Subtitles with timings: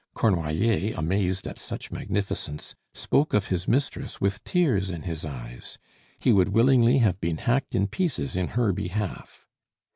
[0.15, 5.77] Cornoiller, amazed at such magnificence, spoke of his mistress with tears in his eyes;
[6.17, 9.45] he would willingly have been hacked in pieces in her behalf.